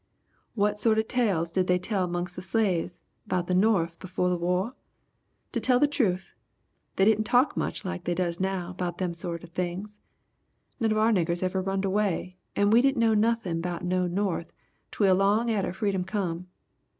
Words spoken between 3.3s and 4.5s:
the Norf befo' the